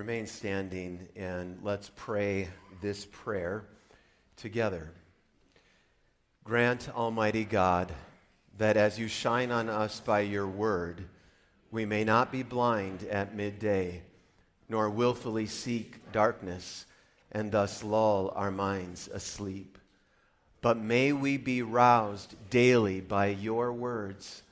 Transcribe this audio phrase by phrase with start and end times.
[0.00, 2.48] remain standing and let's pray
[2.80, 3.66] this prayer
[4.34, 4.90] together.
[6.42, 7.92] Grant, Almighty God,
[8.56, 11.04] that as you shine on us by your word,
[11.70, 14.00] we may not be blind at midday,
[14.70, 16.86] nor willfully seek darkness
[17.30, 19.76] and thus lull our minds asleep.
[20.62, 24.44] But may we be roused daily by your words,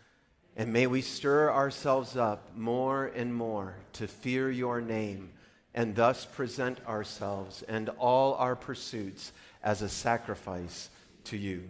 [0.59, 5.31] and may we stir ourselves up more and more to fear your name,
[5.79, 9.31] and thus present ourselves and all our pursuits
[9.63, 10.91] as a sacrifice
[11.23, 11.63] to you,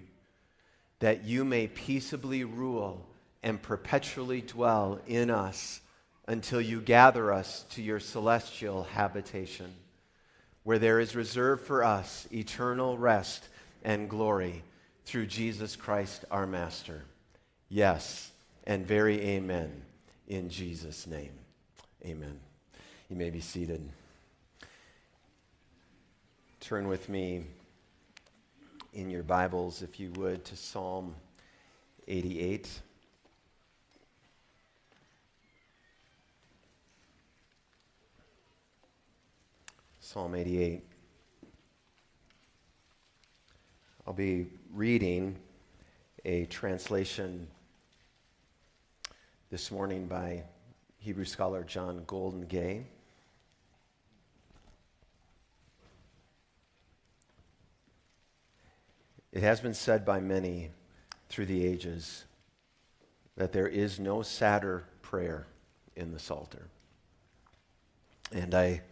[1.00, 3.04] that you may peaceably rule
[3.42, 5.82] and perpetually dwell in us
[6.26, 9.70] until you gather us to your celestial habitation,
[10.62, 13.46] where there is reserved for us eternal rest
[13.84, 14.62] and glory
[15.04, 17.02] through Jesus Christ our Master.
[17.68, 18.30] Yes,
[18.64, 19.82] and very amen
[20.26, 21.32] in Jesus' name.
[22.06, 22.40] Amen.
[23.10, 23.86] You may be seated.
[26.60, 27.44] Turn with me
[28.92, 31.14] in your Bibles, if you would, to Psalm
[32.08, 32.68] 88.
[40.00, 40.82] Psalm 88.
[44.06, 45.36] I'll be reading
[46.24, 47.46] a translation
[49.48, 50.42] this morning by
[50.98, 52.82] Hebrew scholar John Goldingay.
[59.32, 60.70] It has been said by many
[61.28, 62.24] through the ages
[63.36, 65.46] that there is no sadder prayer
[65.94, 66.68] in the Psalter.
[68.32, 68.82] And I,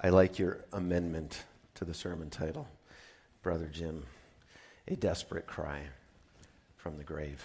[0.00, 2.68] I like your amendment to the sermon title.
[3.42, 4.04] Brother Jim,
[4.88, 5.82] a desperate cry
[6.76, 7.42] from the grave.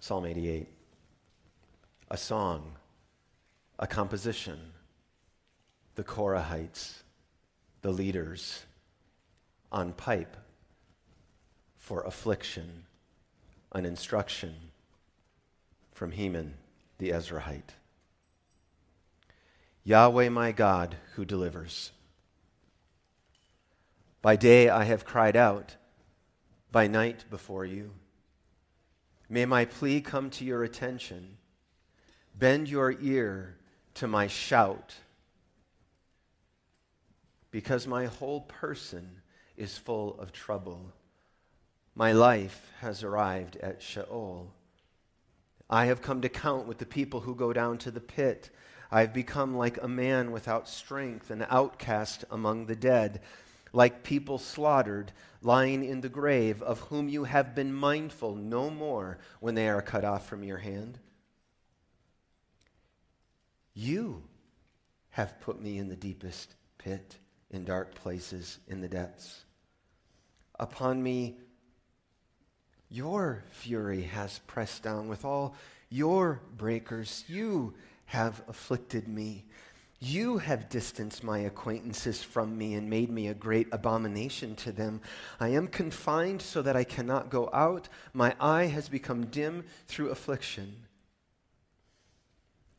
[0.00, 0.66] Psalm 88.
[2.10, 2.72] A song,
[3.78, 4.58] a composition,
[5.94, 7.02] the Korahites,
[7.82, 8.64] the leaders,
[9.70, 10.36] on pipe
[11.90, 12.84] for affliction,
[13.72, 14.54] an instruction
[15.90, 16.54] from Heman
[16.98, 17.74] the Ezrahite.
[19.82, 21.90] Yahweh my God who delivers.
[24.22, 25.74] By day I have cried out,
[26.70, 27.90] by night before you.
[29.28, 31.38] May my plea come to your attention.
[32.38, 33.56] Bend your ear
[33.94, 34.94] to my shout,
[37.50, 39.22] because my whole person
[39.56, 40.92] is full of trouble.
[41.94, 44.52] My life has arrived at Sheol.
[45.68, 48.50] I have come to count with the people who go down to the pit.
[48.90, 53.20] I have become like a man without strength, an outcast among the dead
[53.72, 55.12] like people slaughtered,
[55.42, 59.82] lying in the grave, of whom you have been mindful no more when they are
[59.82, 60.98] cut off from your hand.
[63.74, 64.22] You
[65.10, 67.16] have put me in the deepest pit,
[67.50, 69.44] in dark places, in the depths.
[70.58, 71.38] Upon me,
[72.90, 75.54] your fury has pressed down with all
[75.88, 77.24] your breakers.
[77.28, 77.74] You
[78.06, 79.44] have afflicted me.
[80.00, 85.02] You have distanced my acquaintances from me and made me a great abomination to them.
[85.38, 87.88] I am confined so that I cannot go out.
[88.14, 90.74] My eye has become dim through affliction.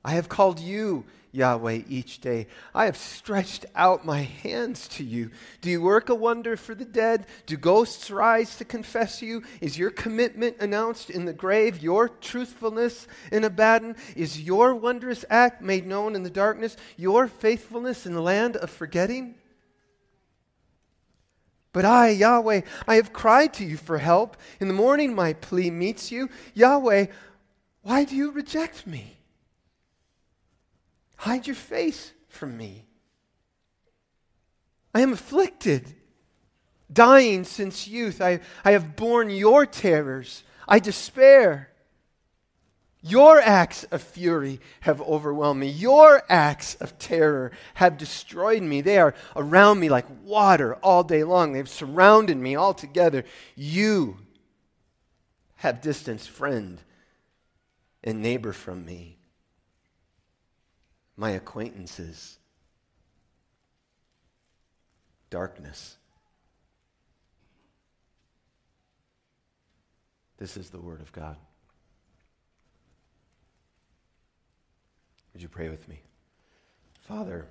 [0.04, 2.48] I have called you, Yahweh, each day.
[2.74, 5.32] I have stretched out my hands to you.
[5.62, 7.26] Do you work a wonder for the dead?
[7.46, 9.44] Do ghosts rise to confess you?
[9.62, 11.82] Is your commitment announced in the grave?
[11.82, 13.96] Your truthfulness in Abaddon?
[14.16, 16.76] Is your wondrous act made known in the darkness?
[16.98, 19.36] Your faithfulness in the land of forgetting?
[21.74, 24.36] But I, Yahweh, I have cried to you for help.
[24.60, 26.30] In the morning my plea meets you.
[26.54, 27.06] Yahweh,
[27.84, 29.21] why do you reject me?
[31.22, 32.88] Hide your face from me.
[34.92, 35.94] I am afflicted,
[36.92, 38.20] dying since youth.
[38.20, 40.44] I, I have borne your terrors.
[40.68, 41.70] I despair.
[43.04, 45.70] Your acts of fury have overwhelmed me.
[45.70, 48.82] Your acts of terror have destroyed me.
[48.82, 51.54] They are around me like water all day long.
[51.54, 53.26] They've surrounded me altogether.
[53.56, 54.18] You
[55.58, 56.82] have distanced friend
[58.04, 59.20] and neighbor from me
[61.22, 62.40] my acquaintances,
[65.30, 65.98] darkness.
[70.40, 71.36] This is the Word of God.
[75.32, 76.00] Would you pray with me?
[77.02, 77.46] Father,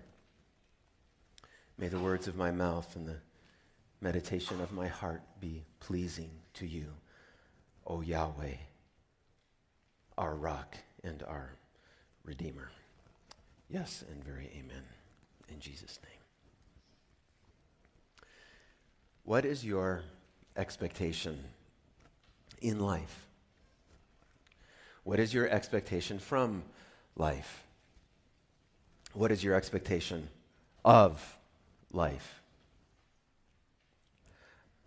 [1.79, 3.19] may the words of my mouth and the
[4.01, 6.87] meditation of my heart be pleasing to you,
[7.87, 8.57] O Yahweh,
[10.19, 10.75] our rock
[11.05, 11.53] and our
[12.25, 12.73] Redeemer.
[13.71, 14.83] Yes, and very amen.
[15.49, 16.21] In Jesus' name.
[19.25, 20.03] What is your
[20.57, 21.39] expectation
[22.61, 23.27] in life?
[25.05, 26.65] What is your expectation from
[27.17, 27.63] life?
[29.13, 30.29] What is your expectation
[30.85, 31.39] of
[31.93, 32.41] life?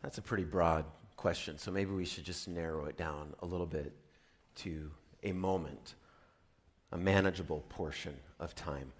[0.01, 0.83] That's a pretty broad
[1.15, 3.93] question, so maybe we should just narrow it down a little bit
[4.55, 4.91] to
[5.23, 5.95] a moment,
[6.93, 8.93] a manageable portion of time.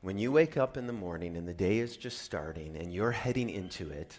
[0.00, 3.10] When you wake up in the morning and the day is just starting and you're
[3.10, 4.18] heading into it,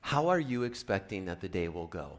[0.00, 2.18] how are you expecting that the day will go?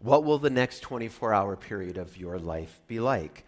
[0.00, 3.46] What will the next 24 hour period of your life be like?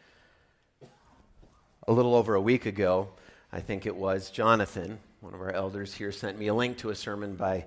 [1.87, 3.11] A little over a week ago,
[3.52, 6.90] I think it was Jonathan, one of our elders here, sent me a link to
[6.90, 7.67] a sermon by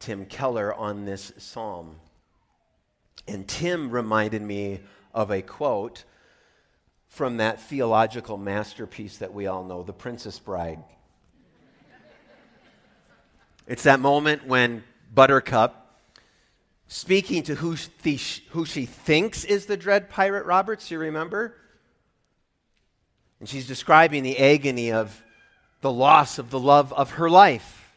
[0.00, 1.96] Tim Keller on this psalm.
[3.26, 4.80] And Tim reminded me
[5.14, 6.04] of a quote
[7.10, 10.78] from that theological masterpiece that we all know, The Princess Bride.
[13.66, 15.98] It's that moment when Buttercup,
[16.86, 17.76] speaking to who,
[18.50, 21.54] who she thinks is the dread pirate Roberts, you remember?
[23.40, 25.22] And she's describing the agony of
[25.80, 27.92] the loss of the love of her life.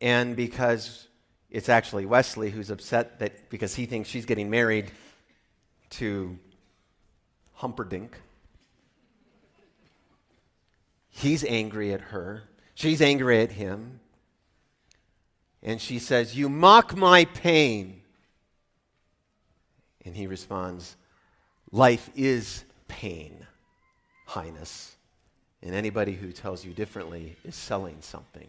[0.00, 1.06] And because
[1.50, 4.90] it's actually Westley who's upset that because he thinks she's getting married
[5.90, 6.36] to
[7.54, 8.20] Humperdinck,
[11.08, 12.44] he's angry at her.
[12.74, 14.00] She's angry at him.
[15.62, 18.02] And she says, You mock my pain.
[20.04, 20.96] And he responds,
[21.72, 23.46] Life is pain,
[24.26, 24.96] Highness.
[25.62, 28.48] And anybody who tells you differently is selling something.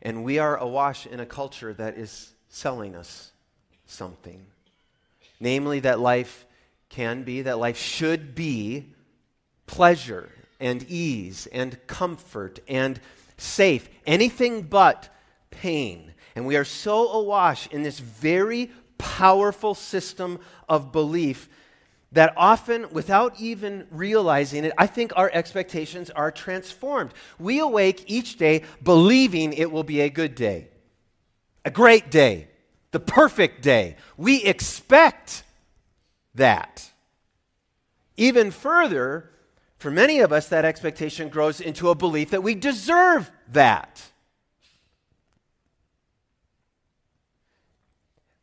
[0.00, 3.32] And we are awash in a culture that is selling us
[3.86, 4.46] something.
[5.38, 6.46] Namely, that life
[6.90, 8.92] can be, that life should be
[9.66, 13.00] pleasure and ease and comfort and
[13.38, 15.08] safe, anything but
[15.50, 16.12] pain.
[16.34, 20.38] And we are so awash in this very powerful system
[20.68, 21.48] of belief
[22.12, 27.12] that often, without even realizing it, I think our expectations are transformed.
[27.38, 30.68] We awake each day believing it will be a good day,
[31.64, 32.48] a great day,
[32.90, 33.96] the perfect day.
[34.16, 35.44] We expect
[36.40, 36.90] that.
[38.16, 39.30] Even further,
[39.78, 44.02] for many of us, that expectation grows into a belief that we deserve that.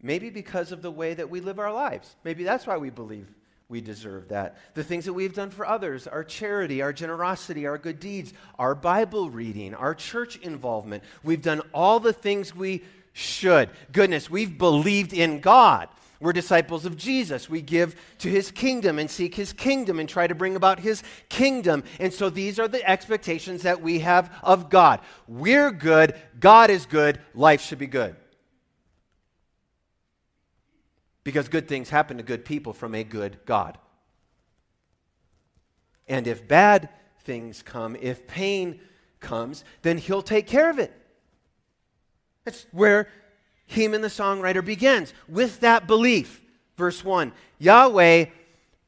[0.01, 2.15] Maybe because of the way that we live our lives.
[2.23, 3.27] Maybe that's why we believe
[3.69, 4.57] we deserve that.
[4.73, 8.73] The things that we've done for others, our charity, our generosity, our good deeds, our
[8.73, 11.03] Bible reading, our church involvement.
[11.23, 13.69] We've done all the things we should.
[13.91, 15.89] Goodness, we've believed in God.
[16.19, 17.49] We're disciples of Jesus.
[17.49, 21.03] We give to his kingdom and seek his kingdom and try to bring about his
[21.29, 21.83] kingdom.
[21.99, 25.01] And so these are the expectations that we have of God.
[25.27, 26.15] We're good.
[26.39, 27.19] God is good.
[27.35, 28.15] Life should be good.
[31.23, 33.77] Because good things happen to good people from a good God.
[36.07, 36.89] And if bad
[37.25, 38.79] things come, if pain
[39.19, 40.93] comes, then he'll take care of it.
[42.45, 43.09] That's where
[43.67, 46.41] Heman the songwriter begins with that belief.
[46.77, 48.25] Verse 1 Yahweh,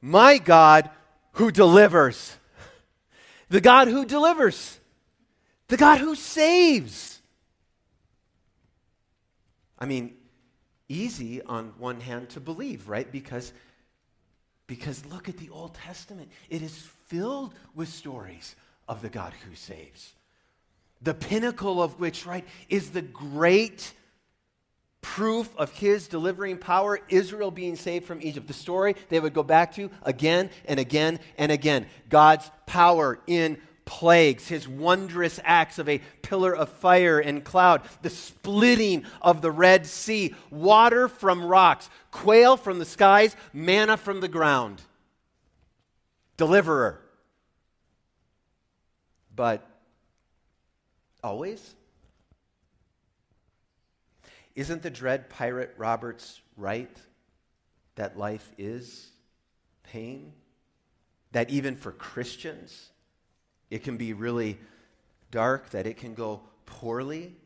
[0.02, 0.90] my God
[1.34, 2.36] who delivers.
[3.50, 4.80] The God who delivers.
[5.68, 7.22] The God who saves.
[9.78, 10.16] I mean,
[10.88, 13.10] easy on one hand to believe, right?
[13.12, 13.54] Because,
[14.68, 16.30] because look at the Old Testament.
[16.50, 18.56] It is filled with stories
[18.88, 20.14] of the God who saves.
[21.02, 23.94] The pinnacle of which, right, is the great
[25.02, 28.48] proof of his delivering power, Israel being saved from Egypt.
[28.48, 31.86] The story they would go back to again and again and again.
[32.10, 38.10] God's power in plagues, his wondrous acts of a pillar of fire and cloud, the
[38.10, 44.28] splitting of the Red Sea, water from rocks, quail from the skies, manna from the
[44.28, 44.82] ground.
[46.38, 47.02] Deliverer.
[49.36, 49.68] But
[51.24, 51.76] always
[54.60, 56.98] isn't the dread pirate Roberts right
[57.96, 59.08] that life is
[59.84, 60.34] pain?
[61.32, 62.90] That even for Christians,
[63.70, 64.58] it can be really
[65.32, 67.38] dark, that it can go poorly,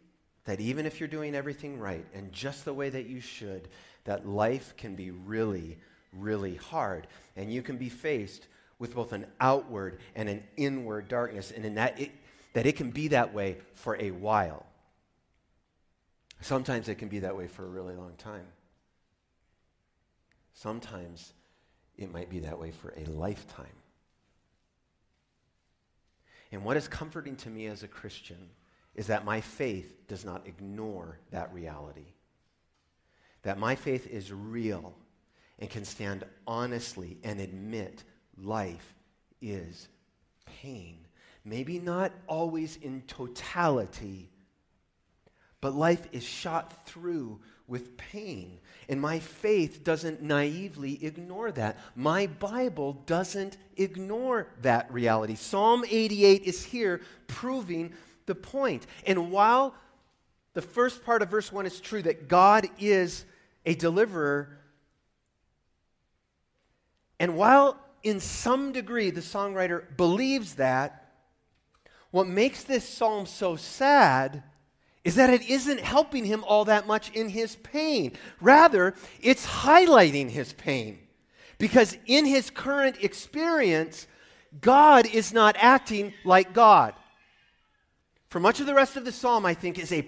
[0.46, 3.67] that even if you're doing everything right and just the way that you should,
[4.05, 5.77] that life can be really,
[6.13, 7.05] really hard.
[7.36, 8.48] And you can be faced
[8.79, 12.10] with both an outward and an inward darkness, and in that it,
[12.53, 14.65] that it can be that way for a while.
[16.44, 18.46] Sometimes it can be that way for a really long time.
[20.54, 21.34] Sometimes
[21.98, 23.66] it might be that way for a lifetime.
[26.52, 28.50] And what is comforting to me as a Christian
[28.94, 32.12] is that my faith does not ignore that reality.
[33.44, 34.94] That my faith is real
[35.60, 38.04] and can stand honestly and admit
[38.38, 38.94] life
[39.42, 39.88] is
[40.46, 40.98] pain.
[41.46, 44.30] Maybe not always in totality,
[45.63, 47.39] but life is shot through
[47.70, 48.60] with pain.
[48.89, 51.77] And my faith doesn't naively ignore that.
[51.96, 55.36] My Bible doesn't ignore that reality.
[55.36, 57.93] Psalm 88 is here proving
[58.25, 58.86] the point.
[59.08, 59.74] And while
[60.53, 63.24] the first part of verse 1 is true that God is
[63.65, 64.60] a deliverer,
[67.22, 71.10] and while in some degree the songwriter believes that,
[72.12, 74.43] what makes this psalm so sad
[75.04, 78.14] is that it isn't helping him all that much in his pain.
[78.40, 81.00] Rather, it's highlighting his pain.
[81.58, 84.08] Because in his current experience,
[84.62, 86.94] God is not acting like God.
[88.30, 90.08] For much of the rest of the psalm, I think, is a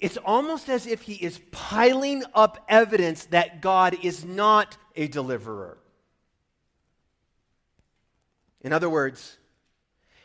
[0.00, 5.76] it's almost as if he is piling up evidence that God is not a deliverer.
[8.62, 9.36] In other words,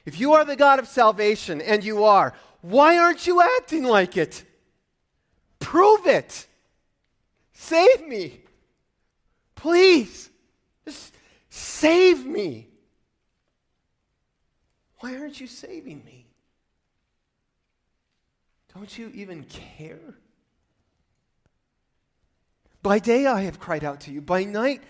[0.06, 2.34] if you are the God of salvation, and you are,
[2.67, 4.43] why aren't you acting like it?
[5.60, 6.48] Prove it.
[7.53, 8.41] Save me.
[9.53, 10.31] Please.
[10.84, 11.13] Just
[11.48, 12.67] save me.
[15.00, 16.25] Why aren't you saving me?
[18.74, 20.15] Don't you even care?
[22.81, 24.81] By day I have cried out to you, by night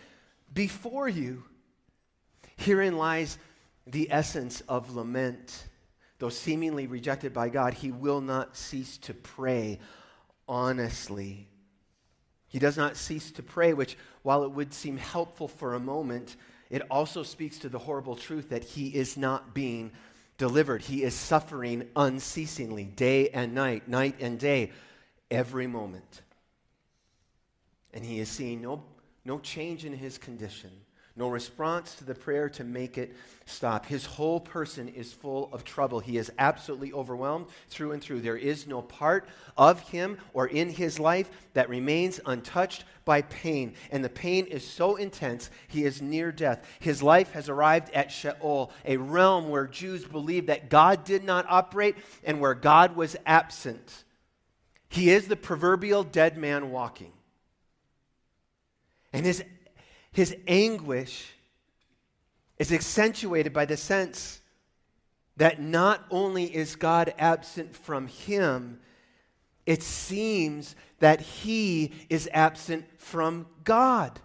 [0.53, 1.43] before you.
[2.55, 3.37] Herein lies
[3.85, 5.67] the essence of lament.
[6.19, 9.79] Though seemingly rejected by God, he will not cease to pray
[10.47, 11.47] honestly.
[12.47, 16.37] He does not cease to pray, which, while it would seem helpful for a moment,
[16.69, 19.91] it also speaks to the horrible truth that he is not being
[20.37, 20.81] delivered.
[20.81, 24.71] He is suffering unceasingly, day and night, night and day,
[25.29, 26.21] every moment.
[27.93, 28.83] And he is seeing no,
[29.25, 30.71] no change in his condition
[31.17, 33.85] no response to the prayer to make it stop.
[33.85, 36.01] His whole person is full of trouble.
[36.01, 38.19] He is absolutely overwhelmed through and through.
[38.19, 43.75] There is no part of him or in his life that remains untouched by pain.
[43.91, 46.67] And the pain is so intense, he is near death.
[46.79, 51.45] His life has arrived at Sheol, a realm where Jews believed that God did not
[51.47, 51.95] operate
[52.25, 54.03] and where God was absent.
[54.89, 57.13] He is the proverbial dead man walking.
[59.13, 59.43] And his
[60.15, 61.33] his anguish
[62.57, 64.39] is accentuated by the sense
[65.35, 68.79] that not only is God absent from him,
[69.65, 74.21] it seems that he is absent from God.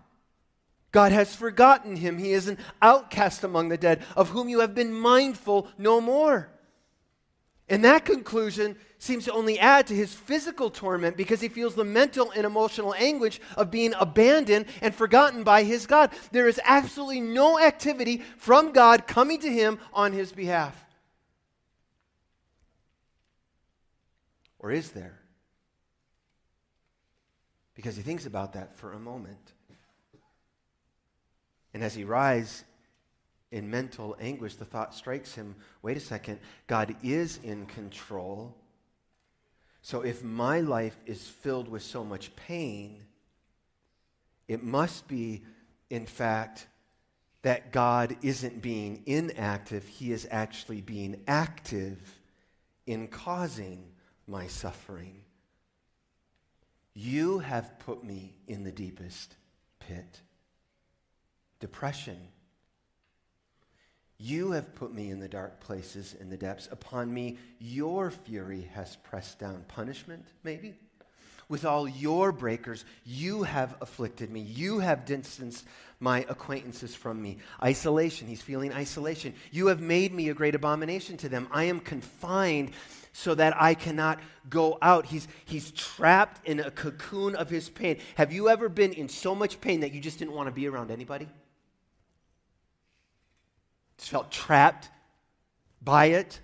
[0.93, 2.19] God has forgotten him.
[2.19, 6.51] He is an outcast among the dead, of whom you have been mindful no more.
[7.71, 11.85] And that conclusion seems to only add to his physical torment because he feels the
[11.85, 16.11] mental and emotional anguish of being abandoned and forgotten by his God.
[16.33, 20.85] There is absolutely no activity from God coming to him on his behalf.
[24.59, 25.21] Or is there?
[27.77, 29.53] Because he thinks about that for a moment.
[31.73, 32.65] And as he rises
[33.51, 38.57] in mental anguish, the thought strikes him wait a second, God is in control.
[39.83, 43.03] So if my life is filled with so much pain,
[44.47, 45.43] it must be,
[45.89, 46.67] in fact,
[47.43, 52.21] that God isn't being inactive, He is actually being active
[52.87, 53.85] in causing
[54.27, 55.23] my suffering.
[56.93, 59.37] You have put me in the deepest
[59.79, 60.21] pit.
[61.61, 62.19] Depression
[64.21, 66.69] you have put me in the dark places in the depths.
[66.71, 69.65] Upon me, your fury has pressed down.
[69.67, 70.75] Punishment, maybe?
[71.49, 74.41] With all your breakers, you have afflicted me.
[74.41, 75.67] You have distanced
[76.01, 77.39] my acquaintances from me.
[77.63, 79.35] Isolation, he's feeling isolation.
[79.51, 81.49] You have made me a great abomination to them.
[81.51, 82.73] I am confined
[83.13, 85.07] so that I cannot go out.
[85.07, 87.99] He's, he's trapped in a cocoon of his pain.
[88.17, 90.69] Have you ever been in so much pain that you just didn't want to be
[90.69, 91.27] around anybody?
[94.09, 94.89] Felt trapped
[95.83, 96.41] by it.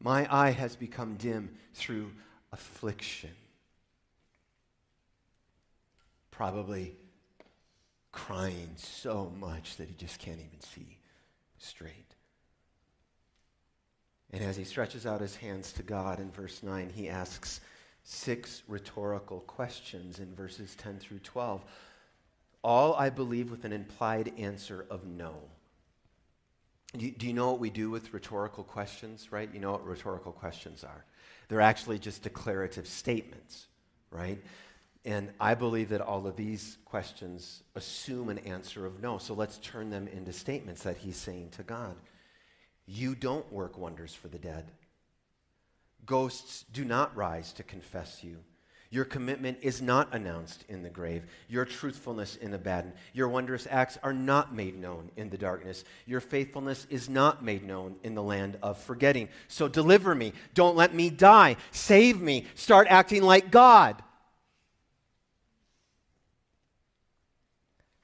[0.00, 2.12] My eye has become dim through
[2.52, 3.30] affliction.
[6.30, 6.96] Probably
[8.12, 10.98] crying so much that he just can't even see
[11.58, 12.14] straight.
[14.32, 17.60] And as he stretches out his hands to God in verse 9, he asks
[18.02, 21.64] six rhetorical questions in verses 10 through 12
[22.66, 25.34] all I believe with an implied answer of no.
[26.96, 29.48] Do you, know what we do with rhetorical questions, right?
[29.54, 31.04] You know what rhetorical questions are.
[31.48, 33.68] They're actually just declarative statements,
[34.10, 34.42] right?
[35.04, 39.18] And I believe that all of these questions assume an answer of no.
[39.18, 41.94] So let's turn them into statements that he's saying to God.
[42.84, 44.72] You don't work wonders for the dead.
[46.04, 48.38] Ghosts do not rise to confess you.
[48.90, 51.24] Your commitment is not announced in the grave.
[51.48, 52.92] Your truthfulness in Abaddon.
[53.12, 55.84] Your wondrous acts are not made known in the darkness.
[56.06, 59.28] Your faithfulness is not made known in the land of forgetting.
[59.48, 60.32] So deliver me.
[60.54, 61.56] Don't let me die.
[61.70, 62.46] Save me.
[62.54, 64.02] Start acting like God.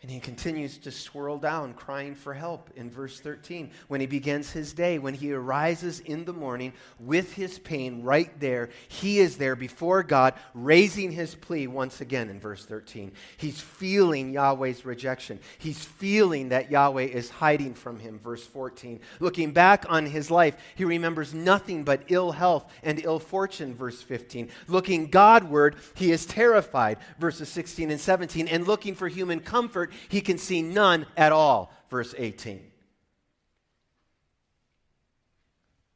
[0.03, 3.71] And he continues to swirl down, crying for help in verse 13.
[3.87, 8.29] When he begins his day, when he arises in the morning with his pain right
[8.41, 13.13] there, he is there before God, raising his plea once again in verse 13.
[13.37, 15.39] He's feeling Yahweh's rejection.
[15.59, 18.99] He's feeling that Yahweh is hiding from him, verse 14.
[19.21, 24.03] Looking back on his life, he remembers nothing but ill health and ill fortune, verse
[24.03, 24.49] 15.
[24.67, 28.49] Looking Godward, he is terrified, verses 16 and 17.
[28.49, 31.73] And looking for human comfort, he can see none at all.
[31.89, 32.61] Verse 18.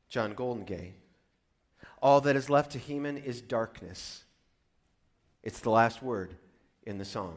[0.08, 0.92] John Goldingay.
[2.00, 4.24] All that is left to Heman is darkness.
[5.42, 6.36] It's the last word
[6.84, 7.36] in the song.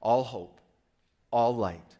[0.00, 0.60] All hope,
[1.30, 1.96] all light,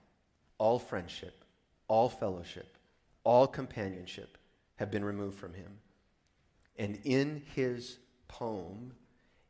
[0.59, 1.45] all friendship,
[1.89, 2.77] all fellowship,
[3.25, 4.37] all companionship
[4.77, 5.79] have been removed from him.
[6.77, 7.99] And in his
[8.29, 8.93] poem,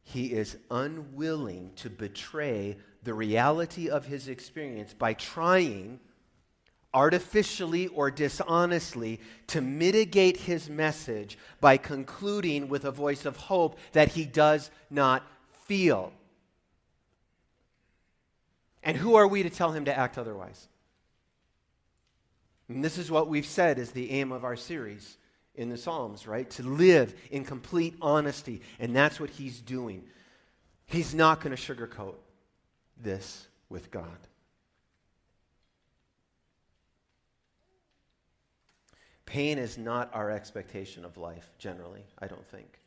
[0.02, 6.00] he is unwilling to betray the reality of his experience by trying
[6.92, 14.08] artificially or dishonestly to mitigate his message by concluding with a voice of hope that
[14.08, 15.22] he does not
[15.66, 16.12] feel.
[18.82, 20.68] And who are we to tell him to act otherwise?
[22.68, 25.18] And this is what we've said is the aim of our series
[25.54, 26.48] in the Psalms, right?
[26.50, 28.62] To live in complete honesty.
[28.78, 30.04] And that's what he's doing.
[30.86, 32.14] He's not going to sugarcoat
[32.96, 34.28] this with God.
[39.26, 42.78] Pain is not our expectation of life, generally, I don't think,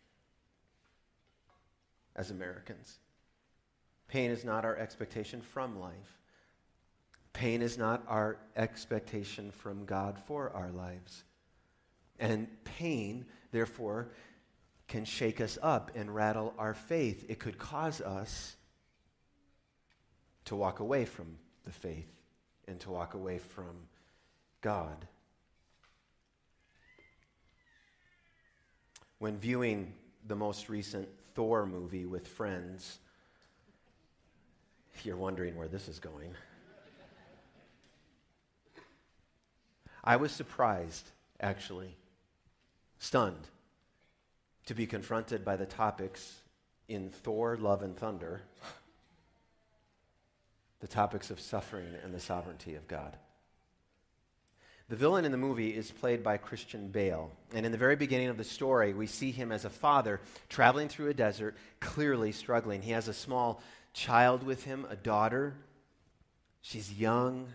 [2.15, 2.99] as Americans.
[4.07, 6.21] Pain is not our expectation from life.
[7.33, 11.23] Pain is not our expectation from God for our lives.
[12.19, 14.09] And pain, therefore,
[14.87, 17.25] can shake us up and rattle our faith.
[17.27, 18.56] It could cause us
[20.47, 22.07] to walk away from the faith
[22.69, 23.75] and to walk away from
[24.61, 25.05] God.
[29.19, 29.93] When viewing
[30.25, 32.99] the most recent Thor movie with friends,
[35.03, 36.33] you're wondering where this is going.
[40.01, 41.93] I was surprised, actually,
[42.99, 43.49] stunned,
[44.65, 46.39] to be confronted by the topics
[46.87, 48.43] in Thor, Love, and Thunder
[50.79, 53.17] the topics of suffering and the sovereignty of God.
[54.89, 57.29] The villain in the movie is played by Christian Bale.
[57.53, 60.87] And in the very beginning of the story, we see him as a father traveling
[60.87, 62.81] through a desert, clearly struggling.
[62.81, 63.61] He has a small
[63.93, 65.55] child with him, a daughter.
[66.61, 67.47] She's young,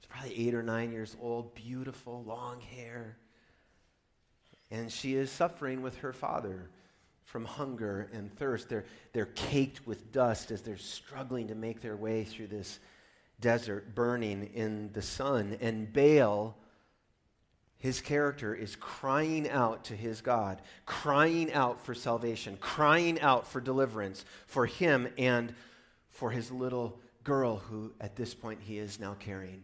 [0.00, 3.16] she's probably eight or nine years old, beautiful, long hair.
[4.72, 6.70] And she is suffering with her father
[7.30, 8.68] from hunger and thirst.
[8.68, 12.80] They're, they're caked with dust as they're struggling to make their way through this
[13.40, 15.56] desert, burning in the sun.
[15.60, 16.56] And Bale,
[17.78, 23.60] his character, is crying out to his God, crying out for salvation, crying out for
[23.60, 25.54] deliverance for him and
[26.08, 29.62] for his little girl, who at this point he is now carrying.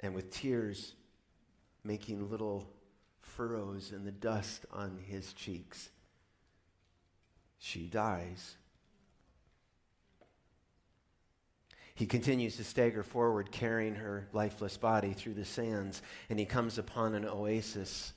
[0.00, 0.94] And with tears,
[1.84, 2.68] making little
[3.20, 5.90] furrows in the dust on his cheeks.
[7.58, 8.56] She dies.
[11.94, 16.78] He continues to stagger forward, carrying her lifeless body through the sands, and he comes
[16.78, 18.14] upon an oasis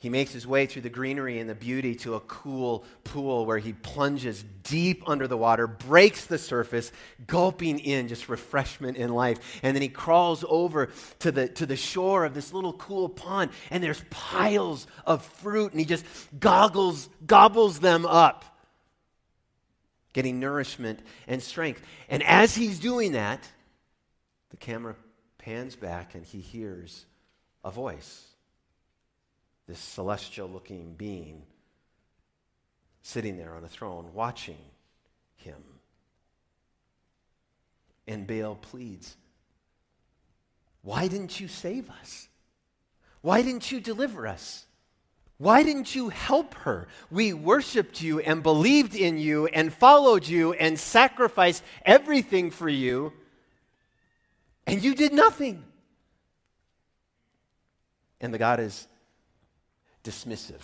[0.00, 3.58] he makes his way through the greenery and the beauty to a cool pool where
[3.58, 6.90] he plunges deep under the water, breaks the surface,
[7.26, 9.60] gulping in just refreshment in life.
[9.62, 13.50] And then he crawls over to the, to the shore of this little cool pond,
[13.70, 16.06] and there's piles of fruit, and he just
[16.40, 18.46] goggles, gobbles them up,
[20.14, 21.82] getting nourishment and strength.
[22.08, 23.46] And as he's doing that,
[24.48, 24.96] the camera
[25.36, 27.04] pans back and he hears
[27.62, 28.29] a voice
[29.70, 31.42] this celestial looking being
[33.02, 34.58] sitting there on a throne watching
[35.36, 35.62] him.
[38.08, 39.16] And Bale pleads,
[40.82, 42.28] Why didn't you save us?
[43.20, 44.66] Why didn't you deliver us?
[45.38, 46.88] Why didn't you help her?
[47.08, 53.12] We worshiped you and believed in you and followed you and sacrificed everything for you,
[54.66, 55.64] and you did nothing.
[58.20, 58.88] And the God is
[60.04, 60.62] dismissive,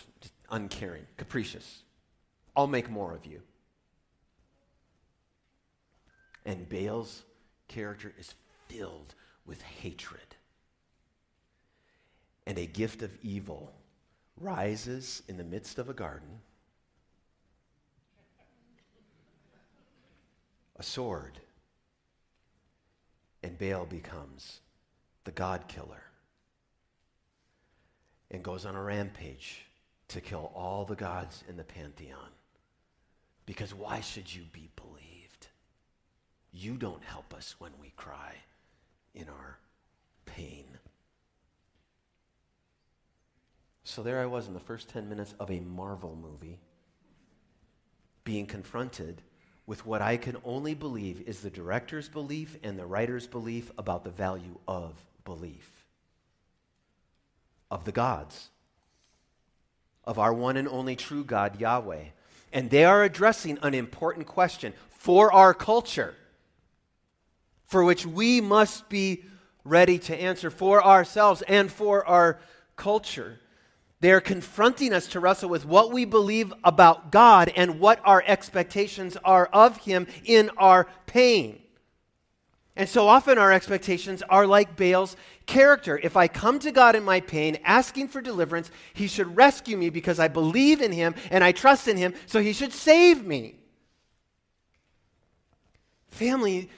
[0.51, 1.83] uncaring, capricious.
[2.55, 3.43] I'll make more of you.
[6.45, 7.23] And Bale's
[7.69, 8.35] character is
[8.69, 10.37] filled with hatred.
[12.47, 13.73] And a gift of evil
[14.41, 16.41] rises in the midst of a garden.
[20.77, 21.41] A sword.
[23.43, 24.61] And Bale becomes
[25.25, 26.06] the God killer
[28.31, 29.67] and goes on a rampage
[30.09, 32.31] to kill all the gods in the pantheon.
[33.45, 35.49] Because why should you be believed?
[36.53, 38.35] You don't help us when we cry
[39.15, 39.59] in our
[40.25, 40.65] pain.
[43.85, 46.59] So there I was in the first 10 minutes of a Marvel movie,
[48.25, 49.23] being confronted
[49.67, 54.05] with what I can only believe is the director's belief and the writer's belief about
[54.05, 55.76] the value of belief
[57.71, 58.51] of the gods,
[60.05, 62.05] of our one and only true God, Yahweh.
[62.53, 66.15] And they are addressing an important question for our culture,
[67.67, 69.25] for which we must be
[69.65, 72.39] ready to answer for ourselves and for our
[72.77, 73.41] culture.
[74.01, 78.23] They are confronting us to wrestle with what we believe about God and what our
[78.27, 81.61] expectations are of Him in our pain.
[82.77, 85.99] And so often our expectations are like Bale's character.
[86.03, 89.89] If I come to God in my pain, asking for deliverance, He should rescue me
[89.89, 93.57] because I believe in Him and I trust in Him, so He should save me.
[96.09, 96.69] Family,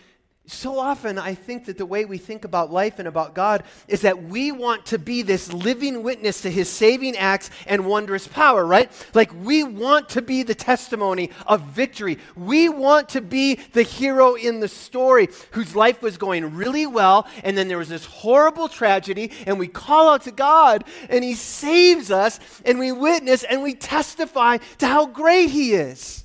[0.51, 4.01] so often I think that the way we think about life and about God is
[4.01, 8.65] that we want to be this living witness to his saving acts and wondrous power,
[8.65, 8.91] right?
[9.13, 12.19] Like we want to be the testimony of victory.
[12.35, 17.27] We want to be the hero in the story whose life was going really well
[17.45, 21.35] and then there was this horrible tragedy and we call out to God and he
[21.35, 26.25] saves us and we witness and we testify to how great he is.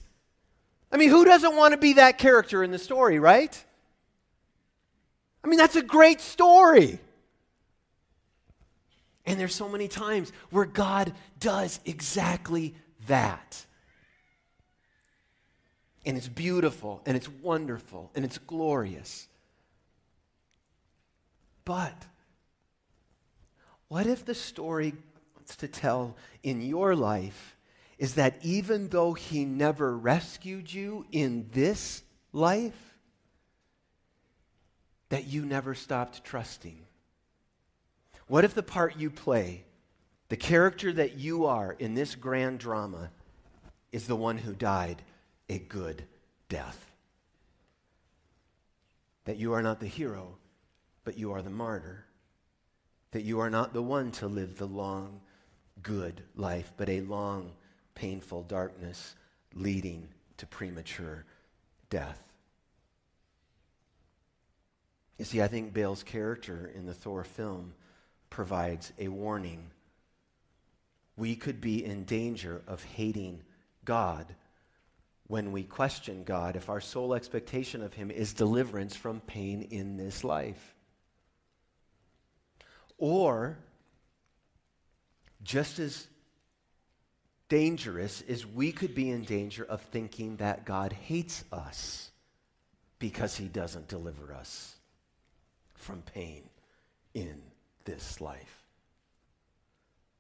[0.94, 3.62] I mean, who doesn't want to be that character in the story, right?
[5.44, 7.00] I mean, that's a great story.
[9.26, 12.76] And there's so many times where God does exactly
[13.08, 13.66] that.
[16.06, 19.28] And it's beautiful and it's wonderful and it's glorious.
[21.66, 22.06] But
[23.88, 24.94] what if the story
[25.58, 27.56] to tell in your life
[27.98, 32.93] is that even though he never rescued you in this life,
[35.14, 36.76] that you never stopped trusting?
[38.26, 39.64] What if the part you play,
[40.30, 43.12] the character that you are in this grand drama,
[43.92, 45.04] is the one who died
[45.50, 46.04] a good
[46.50, 46.92] death?
[49.26, 50.36] That you are not the hero,
[51.04, 52.08] but you are the martyr.
[53.12, 55.22] That you are not the one to live the long,
[55.84, 57.52] good life, but a long,
[57.94, 59.14] painful darkness
[59.54, 61.24] leading to premature
[61.92, 62.33] death.
[65.18, 67.74] You see, I think Bale's character in the Thor film
[68.30, 69.70] provides a warning.
[71.16, 73.44] We could be in danger of hating
[73.86, 74.34] God
[75.28, 79.98] when we question God if our sole expectation of Him is deliverance from pain in
[79.98, 80.74] this life.
[82.98, 83.58] Or,
[85.44, 86.08] just as
[87.50, 92.10] dangerous is we could be in danger of thinking that God hates us
[92.98, 94.76] because He doesn't deliver us
[95.84, 96.50] from pain
[97.14, 97.42] in
[97.86, 98.64] this life.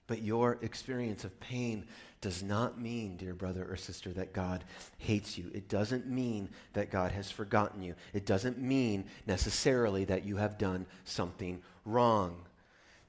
[0.05, 1.85] But your experience of pain
[2.21, 4.63] does not mean, dear brother or sister, that God
[4.97, 5.49] hates you.
[5.53, 7.95] It doesn't mean that God has forgotten you.
[8.13, 12.35] It doesn't mean necessarily that you have done something wrong.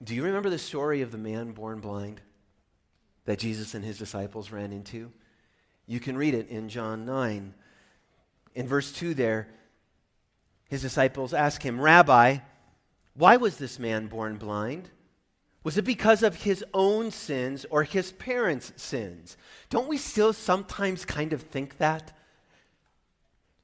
[0.03, 2.21] Do you remember the story of the man born blind
[3.25, 5.11] that Jesus and his disciples ran into?
[5.87, 7.55] You can read it in John 9.
[8.55, 9.49] In verse 2 there,
[10.75, 12.39] his disciples ask him, Rabbi,
[13.15, 14.91] why was this man born blind?
[15.63, 19.37] Was it because of his own sins or his parents' sins?
[19.71, 22.13] Don't we still sometimes kind of think that?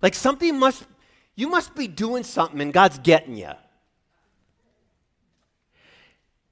[0.00, 0.84] Like something must,
[1.34, 3.54] you must be doing something and God's getting you.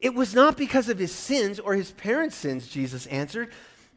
[0.01, 3.53] It was not because of his sins or his parents' sins, Jesus answered.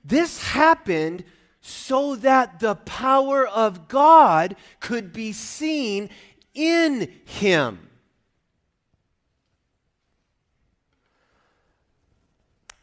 [0.06, 1.24] This happened
[1.62, 6.10] so that the power of God could be seen
[6.54, 7.88] in him.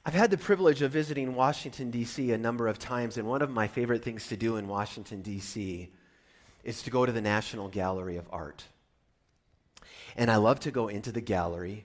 [0.08, 2.32] I've had the privilege of visiting Washington, D.C.
[2.32, 5.90] a number of times, and one of my favorite things to do in Washington, D.C.
[6.64, 8.64] is to go to the National Gallery of Art.
[10.16, 11.84] And I love to go into the gallery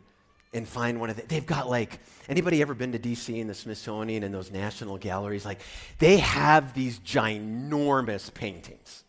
[0.53, 3.53] and find one of the, they've got like, anybody ever been to DC and the
[3.53, 5.45] Smithsonian and those national galleries?
[5.45, 5.59] Like,
[5.99, 9.03] they have these ginormous paintings.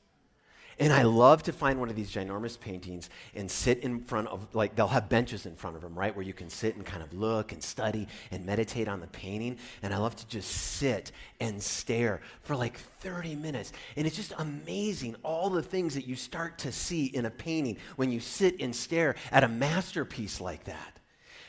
[0.79, 4.55] And I love to find one of these ginormous paintings and sit in front of,
[4.55, 7.03] like, they'll have benches in front of them, right, where you can sit and kind
[7.03, 9.59] of look and study and meditate on the painting.
[9.83, 13.73] And I love to just sit and stare for like 30 minutes.
[13.97, 17.77] And it's just amazing all the things that you start to see in a painting
[17.97, 20.99] when you sit and stare at a masterpiece like that.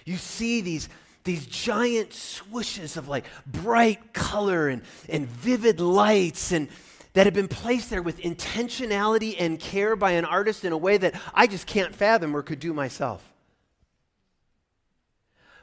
[0.06, 0.90] You see these
[1.26, 6.70] these giant swooshes of like bright color and, and vivid lights and
[7.16, 10.98] that have been placed there with intentionality and care by an artist in a way
[10.98, 13.34] that I just can't fathom or could do myself.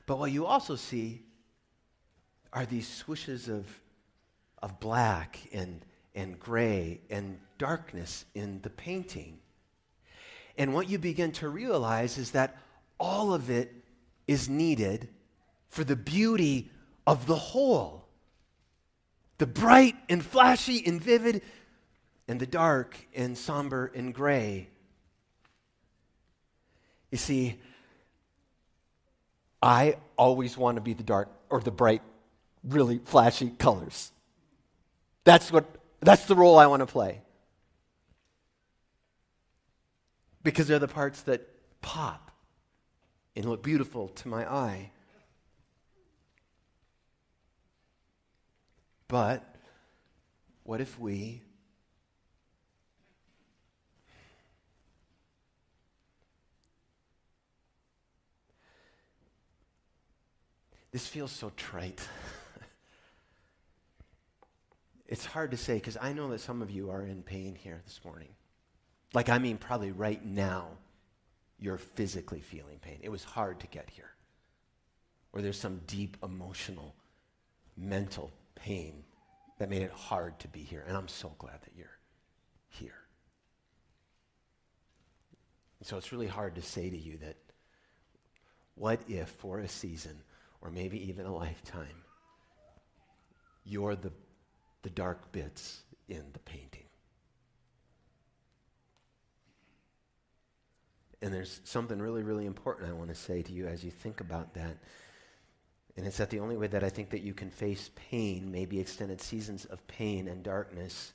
[0.06, 1.22] But what you also see
[2.54, 3.66] are these swooshes of,
[4.62, 5.84] of black and,
[6.14, 9.38] and gray and darkness in the painting.
[10.56, 12.56] And what you begin to realize is that
[12.98, 13.74] all of it
[14.26, 15.06] is needed
[15.68, 16.70] for the beauty
[17.06, 18.01] of the whole
[19.38, 21.42] the bright and flashy and vivid,
[22.28, 24.68] and the dark and somber and gray.
[27.10, 27.60] You see,
[29.60, 32.02] I always want to be the dark or the bright,
[32.64, 34.12] really flashy colors.
[35.24, 35.66] That's what
[36.00, 37.22] that's the role I want to play.
[40.42, 41.46] Because they're the parts that
[41.80, 42.32] pop
[43.36, 44.90] and look beautiful to my eye.
[49.12, 49.44] But
[50.62, 51.42] what if we
[60.92, 62.00] This feels so trite.
[65.06, 67.80] it's hard to say because I know that some of you are in pain here
[67.84, 68.28] this morning.
[69.14, 70.68] Like, I mean, probably right now,
[71.58, 72.98] you're physically feeling pain.
[73.02, 74.10] It was hard to get here.
[75.32, 76.94] Or there's some deep emotional,
[77.74, 78.30] mental
[78.62, 79.04] pain
[79.58, 80.84] that made it hard to be here.
[80.86, 81.98] And I'm so glad that you're
[82.68, 82.94] here.
[85.80, 87.36] And so it's really hard to say to you that
[88.74, 90.16] what if for a season,
[90.60, 92.02] or maybe even a lifetime,
[93.64, 94.12] you're the,
[94.82, 96.84] the dark bits in the painting?
[101.20, 104.20] And there's something really, really important I want to say to you as you think
[104.20, 104.78] about that.
[105.96, 108.80] And it's that the only way that I think that you can face pain, maybe
[108.80, 111.12] extended seasons of pain and darkness,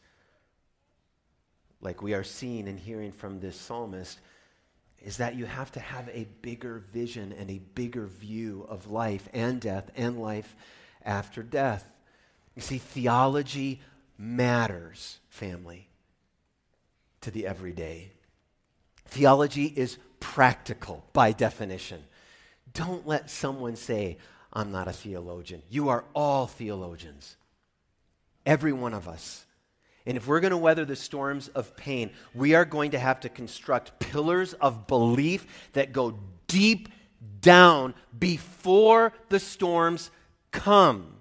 [1.81, 4.19] like we are seeing and hearing from this psalmist,
[5.01, 9.27] is that you have to have a bigger vision and a bigger view of life
[9.33, 10.55] and death and life
[11.03, 11.85] after death.
[12.55, 13.81] You see, theology
[14.17, 15.89] matters, family,
[17.21, 18.11] to the everyday.
[19.05, 22.03] Theology is practical by definition.
[22.73, 24.17] Don't let someone say,
[24.53, 25.61] I'm not a theologian.
[25.69, 27.35] You are all theologians.
[28.45, 29.45] Every one of us.
[30.05, 33.19] And if we're going to weather the storms of pain, we are going to have
[33.21, 36.87] to construct pillars of belief that go deep
[37.41, 40.09] down before the storms
[40.51, 41.13] come.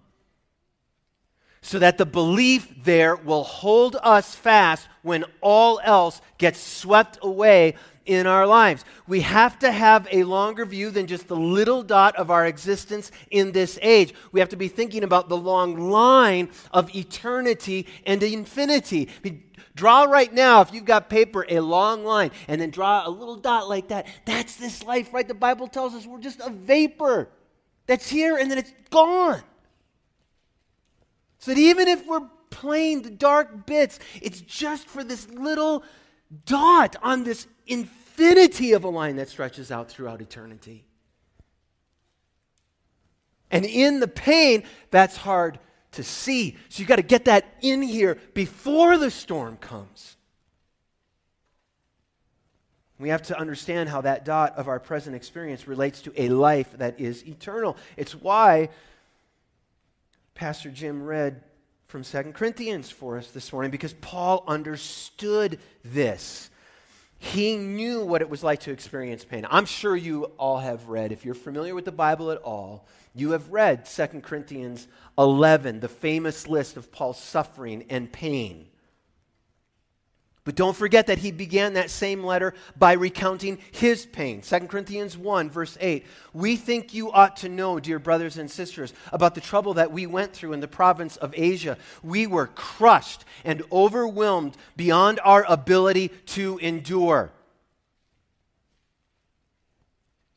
[1.63, 7.75] So that the belief there will hold us fast when all else gets swept away
[8.07, 8.85] in our lives.
[9.07, 13.11] We have to have a longer view than just the little dot of our existence
[13.31, 14.15] in this age.
[14.33, 19.09] We have to be thinking about the long line of eternity and infinity.
[19.09, 19.43] I mean,
[19.75, 23.37] draw right now, if you've got paper, a long line, and then draw a little
[23.37, 24.07] dot like that.
[24.25, 25.27] That's this life, right?
[25.27, 27.29] The Bible tells us we're just a vapor
[27.87, 29.43] that's here and then it's gone.
[31.39, 35.85] So that even if we're playing the dark bits, it's just for this little
[36.45, 40.85] dot on this infinity of a line that stretches out throughout eternity.
[43.51, 45.59] And in the pain, that's hard
[45.93, 46.57] to see.
[46.69, 50.17] So you got to get that in here before the storm comes.
[52.99, 56.73] We have to understand how that dot of our present experience relates to a life
[56.79, 57.77] that is eternal.
[57.97, 58.71] It's why
[60.35, 61.43] Pastor Jim read
[61.89, 66.51] from Second Corinthians for us this morning because Paul understood this.
[67.19, 69.47] He knew what it was like to experience pain.
[69.51, 73.31] I'm sure you all have read, if you're familiar with the Bible at all, you
[73.31, 78.67] have read 2 Corinthians 11, the famous list of Paul's suffering and pain.
[80.47, 84.43] But don't forget that he began that same letter by recounting his pain.
[84.43, 86.07] 2 Corinthians 1, verse 8.
[86.33, 90.07] We think you ought to know, dear brothers and sisters, about the trouble that we
[90.07, 91.77] went through in the province of Asia.
[92.05, 97.33] We were crushed and overwhelmed beyond our ability to endure.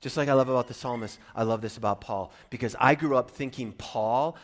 [0.01, 3.15] Just like I love about the psalmist, I love this about Paul because I grew
[3.15, 4.37] up thinking Paul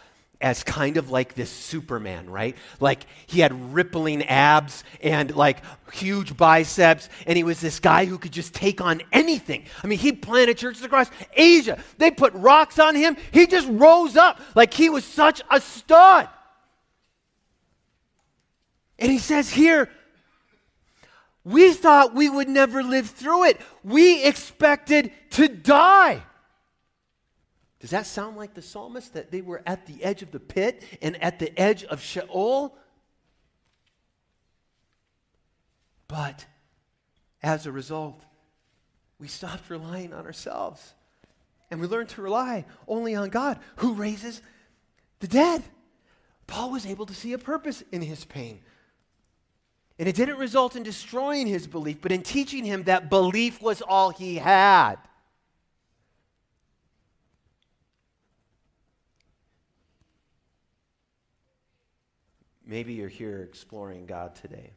[0.46, 2.56] as kind of like this Superman, right?
[2.80, 8.20] Like he had rippling abs and like huge biceps, and he was this guy who
[8.20, 9.66] could just take on anything.
[9.84, 11.84] I mean, he planted churches across Asia.
[11.98, 13.18] They put rocks on him.
[13.32, 16.30] He just rose up like he was such a stud.
[19.00, 19.90] And he says here,
[21.44, 23.60] we thought we would never live through it.
[23.84, 26.22] We expected to die.
[27.80, 30.84] Does that sound like the psalmist that they were at the edge of the pit
[31.02, 32.78] and at the edge of Sheol?
[36.08, 36.46] But
[37.44, 38.22] as a result,
[39.20, 40.94] we stopped relying on ourselves
[41.70, 44.42] and we learned to rely only on God who raises
[45.20, 45.64] the dead.
[46.48, 48.62] Paul was able to see a purpose in his pain.
[49.98, 53.82] And it didn't result in destroying his belief, but in teaching him that belief was
[53.82, 54.98] all he had.
[62.66, 64.72] Maybe you're here exploring God today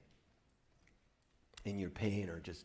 [1.64, 2.64] in your pain or just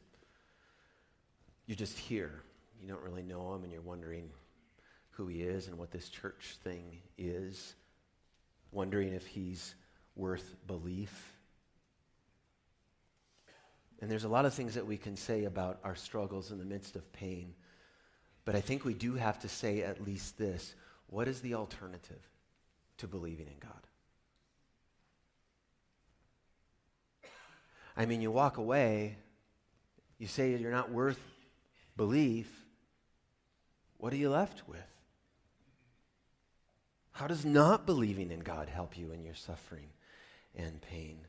[1.66, 2.44] you're just here.
[2.82, 4.30] You don't really know him and you're wondering
[5.12, 7.76] who he is and what this church thing is,
[8.72, 9.76] wondering if he's
[10.16, 11.34] worth belief.
[14.02, 16.66] And there's a lot of things that we can say about our struggles in the
[16.66, 17.54] midst of pain.
[18.44, 20.76] But I think we do have to say at least this
[21.08, 22.28] what is the alternative
[22.98, 23.88] to believing in God?
[27.96, 29.18] I mean, you walk away,
[30.18, 31.20] you say you're not worth
[31.96, 32.50] belief.
[33.98, 34.80] What are you left with?
[37.12, 39.90] How does not believing in God help you in your suffering
[40.56, 41.20] and pain?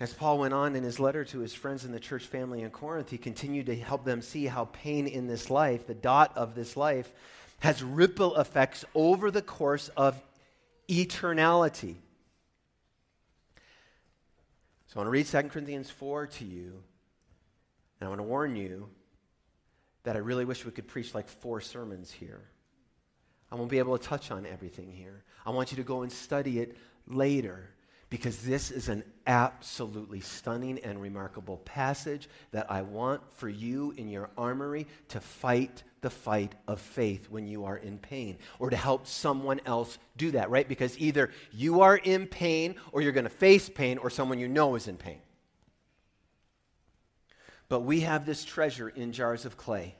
[0.00, 2.70] As Paul went on in his letter to his friends in the church family in
[2.70, 6.54] Corinth, he continued to help them see how pain in this life, the dot of
[6.54, 7.12] this life,
[7.60, 10.22] has ripple effects over the course of
[10.88, 11.96] eternality.
[14.98, 16.82] I want to read 2 Corinthians 4 to you,
[18.00, 18.88] and I want to warn you
[20.02, 22.48] that I really wish we could preach like four sermons here.
[23.52, 25.22] I won't be able to touch on everything here.
[25.46, 27.70] I want you to go and study it later
[28.10, 34.08] because this is an absolutely stunning and remarkable passage that I want for you in
[34.08, 38.76] your armory to fight the fight of faith when you are in pain or to
[38.76, 40.68] help someone else do that, right?
[40.68, 44.48] Because either you are in pain or you're going to face pain or someone you
[44.48, 45.20] know is in pain.
[47.68, 49.96] But we have this treasure in jars of clay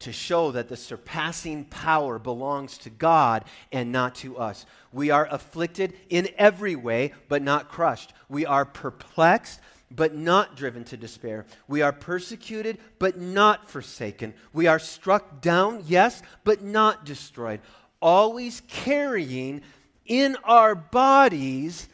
[0.00, 4.66] to show that the surpassing power belongs to God and not to us.
[4.92, 8.12] We are afflicted in every way, but not crushed.
[8.28, 11.46] We are perplexed, but not driven to despair.
[11.68, 14.34] We are persecuted, but not forsaken.
[14.52, 17.60] We are struck down, yes, but not destroyed.
[18.00, 19.62] Always carrying
[20.04, 21.88] in our bodies,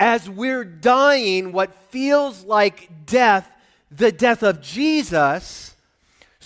[0.00, 3.50] as we're dying, what feels like death,
[3.90, 5.76] the death of Jesus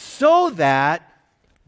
[0.00, 1.12] so that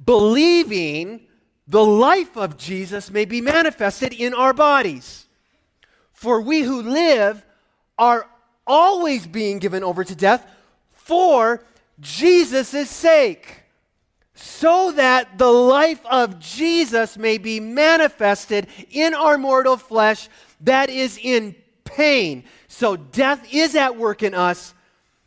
[0.03, 1.21] believing
[1.69, 5.27] the life of Jesus may be manifested in our bodies.
[6.13, 7.45] For we who live
[7.99, 8.27] are
[8.67, 10.47] always being given over to death
[10.93, 11.65] for
[12.01, 13.63] Jesus' sake,
[14.35, 20.29] so that the life of Jesus may be manifested in our mortal flesh
[20.63, 22.45] that is in pain.
[22.69, 24.75] So death is at work in us,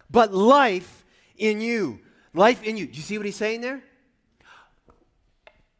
[0.09, 1.05] but life
[1.37, 1.99] in you.
[2.33, 2.87] Life in you.
[2.87, 3.83] Do you see what he's saying there?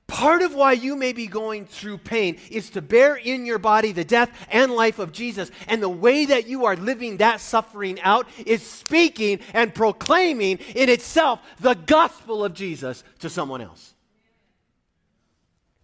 [0.08, 3.92] Part of why you may be going through pain is to bear in your body
[3.92, 5.50] the death and life of Jesus.
[5.68, 10.90] And the way that you are living that suffering out is speaking and proclaiming in
[10.90, 13.96] itself the gospel of Jesus to someone else.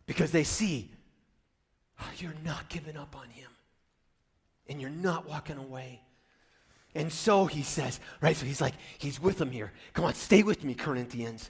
[0.06, 0.92] Because they see
[2.00, 3.50] oh, you're not giving up on him
[4.68, 6.02] and you're not walking away.
[6.94, 8.36] And so he says, right?
[8.36, 9.72] So he's like, he's with them here.
[9.94, 11.50] Come on, stay with me, Corinthians.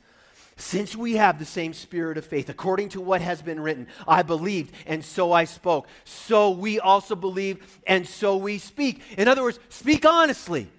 [0.57, 4.21] Since we have the same spirit of faith, according to what has been written, I
[4.21, 5.87] believed and so I spoke.
[6.03, 9.01] So we also believe and so we speak.
[9.17, 10.69] In other words, speak honestly.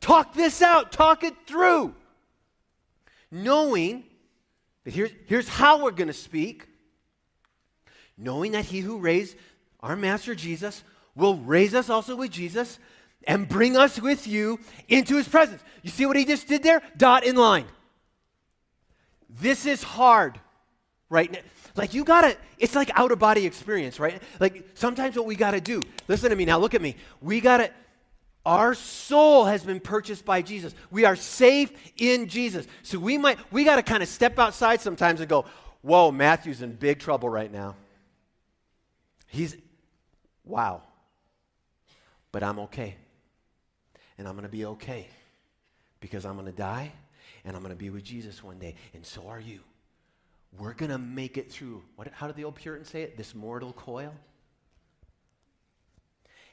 [0.00, 1.94] Talk this out, talk it through.
[3.30, 4.04] Knowing
[4.84, 6.68] that here's, here's how we're going to speak.
[8.16, 9.36] Knowing that he who raised
[9.80, 12.78] our Master Jesus will raise us also with Jesus
[13.26, 15.62] and bring us with you into his presence.
[15.82, 16.82] You see what he just did there?
[16.96, 17.66] Dot in line.
[19.40, 20.38] This is hard
[21.08, 21.40] right now.
[21.76, 24.22] Like you gotta, it's like out of body experience, right?
[24.38, 26.96] Like sometimes what we gotta do, listen to me now, look at me.
[27.20, 27.70] We gotta,
[28.46, 30.74] our soul has been purchased by Jesus.
[30.90, 32.66] We are safe in Jesus.
[32.82, 35.46] So we might, we gotta kind of step outside sometimes and go,
[35.82, 37.74] whoa, Matthew's in big trouble right now.
[39.26, 39.56] He's,
[40.44, 40.82] wow.
[42.30, 42.96] But I'm okay.
[44.16, 45.08] And I'm gonna be okay
[45.98, 46.92] because I'm gonna die
[47.44, 49.60] and I'm gonna be with Jesus one day, and so are you.
[50.58, 53.16] We're going to make it through, what, how did the old Puritan say it?
[53.16, 54.14] This mortal coil.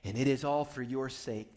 [0.03, 1.51] And it is all for your sake.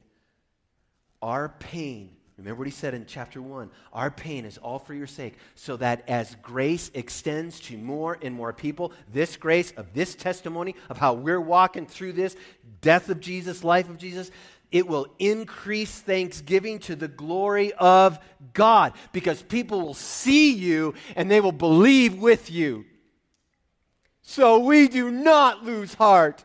[1.22, 5.07] Our pain, remember what he said in chapter 1 our pain is all for your
[5.07, 10.14] sake, so that as grace extends to more and more people, this grace of this
[10.14, 12.37] testimony of how we're walking through this
[12.82, 14.30] death of Jesus, life of Jesus,
[14.74, 18.18] it will increase thanksgiving to the glory of
[18.54, 22.84] God because people will see you and they will believe with you.
[24.22, 26.44] So we do not lose heart.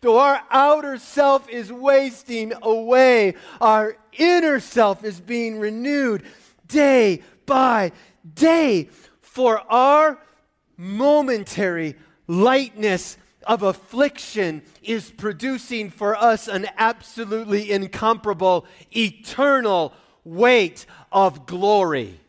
[0.00, 6.24] Though our outer self is wasting away, our inner self is being renewed
[6.66, 7.92] day by
[8.34, 8.88] day.
[9.20, 10.18] For our
[10.76, 11.94] momentary
[12.26, 19.92] lightness of affliction is producing for us an absolutely incomparable, eternal
[20.24, 22.20] weight of glory.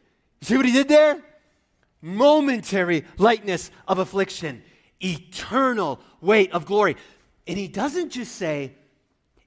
[0.42, 1.22] See what he did there?
[2.02, 4.62] Momentary lightness of affliction,
[5.00, 6.98] eternal weight of glory.
[7.48, 8.74] And he doesn't just say,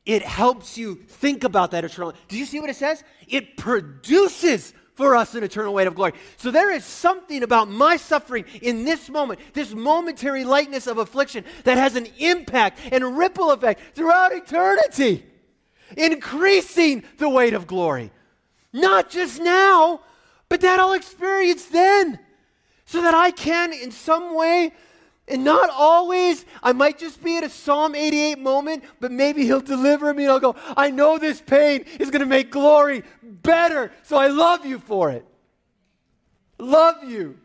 [0.05, 2.14] it helps you think about that eternal.
[2.29, 3.05] Do you see what it says?
[3.29, 6.13] It produces for us an eternal weight of glory.
[6.39, 11.45] So there is something about my suffering in this moment, this momentary lightness of affliction,
[11.63, 15.25] that has an impact and ripple effect throughout eternity,
[15.97, 18.11] increasing the weight of glory.
[18.73, 20.01] Not just now,
[20.49, 22.19] but that I'll experience then.
[22.85, 24.73] So that I can, in some way,
[25.29, 29.61] and not always, I might just be at a Psalm 88 moment, but maybe He'll
[29.61, 33.05] deliver me and I'll go, I know this pain is going to make glory
[33.43, 35.24] better, so I love you for it.
[36.59, 37.39] Love you.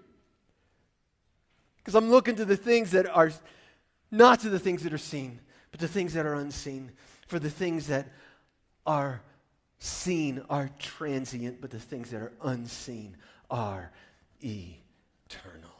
[1.77, 3.31] Because I'm looking to the things that are
[4.11, 5.39] not to the things that are seen,
[5.71, 6.91] but the things that are unseen.
[7.27, 8.07] For the things that
[8.85, 9.21] are
[9.79, 13.17] seen are transient, but the things that are unseen
[13.49, 13.91] are
[14.41, 15.73] eternal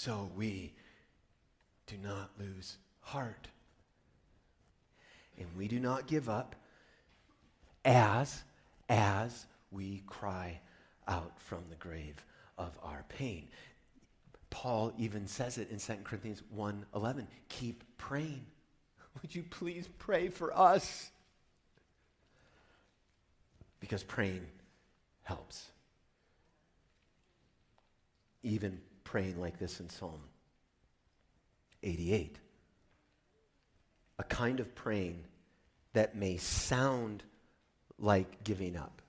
[0.00, 0.72] so we
[1.86, 3.48] do not lose heart.
[5.38, 6.56] And we do not give up
[7.84, 8.42] as,
[8.88, 10.60] as we cry
[11.08, 12.24] out from the grave
[12.58, 13.48] of our pain.
[14.50, 18.44] Paul even says it in 2 Corinthians 1:11, keep praying.
[19.22, 21.10] Would you please pray for us?
[23.78, 24.46] Because praying
[25.22, 25.70] helps.
[28.42, 30.20] Even praying like this in Psalm
[31.82, 32.36] 88.
[34.18, 35.24] A kind of praying
[35.94, 37.22] that may sound
[38.00, 39.02] like giving up.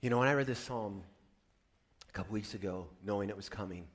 [0.00, 1.02] You know, when I read this psalm
[2.08, 3.86] a couple weeks ago, knowing it was coming,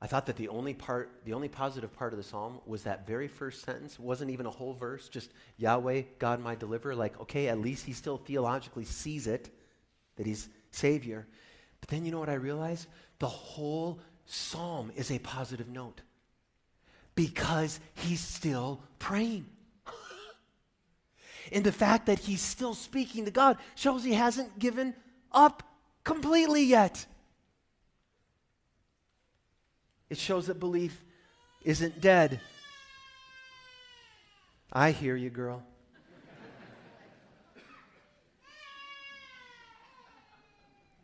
[0.00, 3.06] I thought that the only part, the only positive part of the psalm was that
[3.06, 3.98] very first sentence.
[3.98, 6.94] Wasn't even a whole verse, just Yahweh, God my deliverer.
[6.94, 9.50] Like, okay, at least he still theologically sees it,
[10.16, 11.26] that he's Savior.
[11.80, 12.86] But then you know what I realized?
[13.18, 16.02] The whole psalm is a positive note
[17.16, 19.46] because he's still praying.
[21.52, 24.94] And the fact that he's still speaking to God shows he hasn't given
[25.32, 25.62] up
[26.04, 27.06] completely yet.
[30.10, 31.04] It shows that belief
[31.64, 32.40] isn't dead.
[34.72, 35.62] I hear you, girl.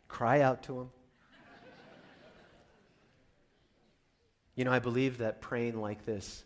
[0.07, 0.89] Cry out to him.
[4.55, 6.45] You know, I believe that praying like this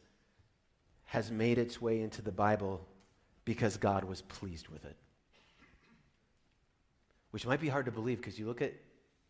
[1.05, 2.85] has made its way into the Bible
[3.49, 4.95] because God was pleased with it.
[7.31, 8.75] Which might be hard to believe because you look at,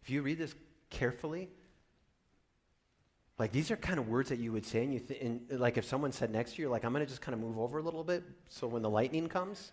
[0.03, 0.53] if you read this
[0.89, 1.47] carefully,
[3.37, 5.77] like these are kind of words that you would say, and you th- and like
[5.77, 7.77] if someone said next to you, like I'm going to just kind of move over
[7.77, 9.71] a little bit, so when the lightning comes,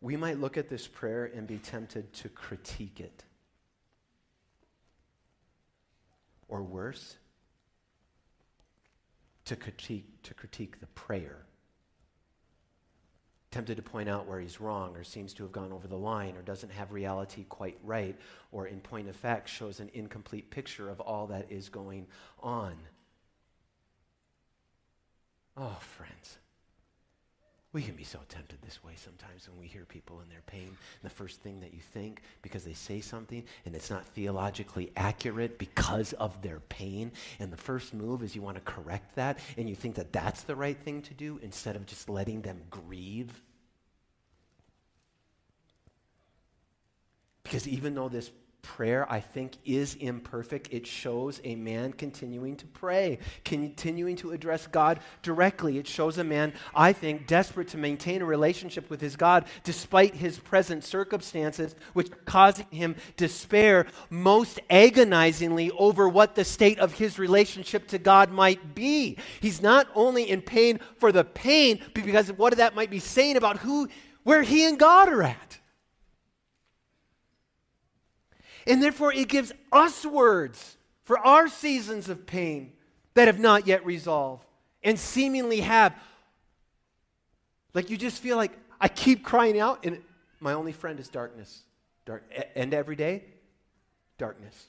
[0.00, 3.24] we might look at this prayer and be tempted to critique it.
[6.48, 7.16] Or worse,
[9.44, 11.44] to critique, to critique the prayer.
[13.52, 16.34] tempted to point out where he's wrong or seems to have gone over the line
[16.36, 18.16] or doesn't have reality quite right
[18.50, 22.06] or, in point of fact, shows an incomplete picture of all that is going
[22.40, 22.74] on.
[25.56, 26.38] Oh, friends.
[27.72, 30.76] We can be so tempted this way sometimes when we hear people in their pain.
[31.02, 35.58] The first thing that you think, because they say something and it's not theologically accurate
[35.58, 39.70] because of their pain, and the first move is you want to correct that, and
[39.70, 43.40] you think that that's the right thing to do instead of just letting them grieve.
[47.42, 48.30] Because even though this
[48.62, 50.68] prayer, I think, is imperfect.
[50.70, 55.78] It shows a man continuing to pray, continuing to address God directly.
[55.78, 60.14] It shows a man, I think, desperate to maintain a relationship with his God despite
[60.14, 66.94] his present circumstances, which are causing him despair most agonizingly over what the state of
[66.94, 69.18] his relationship to God might be.
[69.40, 73.00] He's not only in pain for the pain, but because of what that might be
[73.00, 73.88] saying about who,
[74.22, 75.51] where he and God are at.
[78.66, 82.72] And therefore, it gives us words for our seasons of pain
[83.14, 84.46] that have not yet resolved
[84.82, 85.94] and seemingly have.
[87.74, 90.00] Like you just feel like I keep crying out, and
[90.40, 91.62] my only friend is darkness.
[92.04, 92.24] Dark,
[92.56, 93.22] and every day,
[94.18, 94.66] darkness.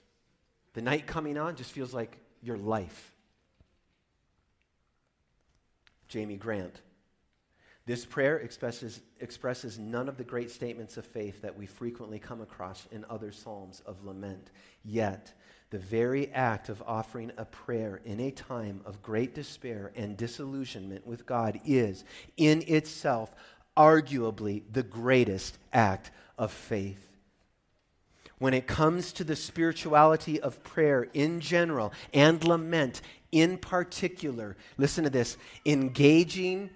[0.74, 3.12] The night coming on just feels like your life.
[6.08, 6.80] Jamie Grant
[7.86, 12.42] this prayer expresses, expresses none of the great statements of faith that we frequently come
[12.42, 14.52] across in other psalms of lament.
[14.86, 15.34] Yet,
[15.70, 21.06] the very act of offering a prayer in a time of great despair and disillusionment
[21.06, 22.06] with God is,
[22.38, 23.34] in itself,
[23.76, 27.10] arguably the greatest act of faith.
[28.38, 35.04] When it comes to the spirituality of prayer in general and lament in particular, listen
[35.06, 36.70] to this engaging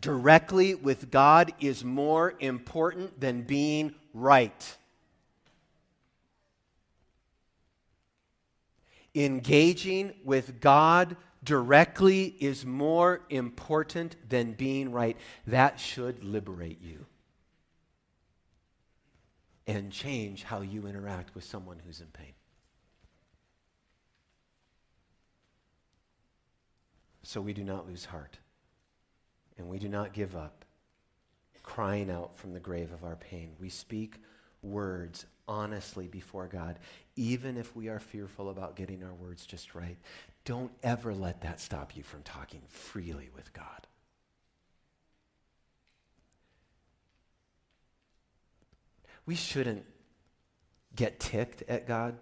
[0.00, 4.76] directly with God is more important than being right.
[9.14, 15.16] Engaging with God directly is more important than being right.
[15.46, 17.06] That should liberate you
[19.66, 22.32] and change how you interact with someone who's in pain.
[27.22, 28.38] So we do not lose heart
[29.58, 30.64] and we do not give up,
[31.62, 33.52] crying out from the grave of our pain.
[33.60, 34.16] We speak
[34.62, 36.78] words honestly before God,
[37.16, 39.98] even if we are fearful about getting our words just right.
[40.44, 43.86] Don't ever let that stop you from talking freely with God.
[49.24, 49.84] We shouldn't
[50.96, 52.16] get ticked at God.